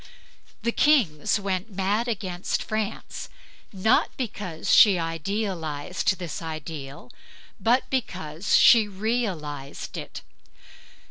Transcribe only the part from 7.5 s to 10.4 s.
but because she realized it.